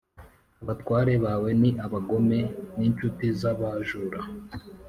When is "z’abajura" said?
3.39-4.19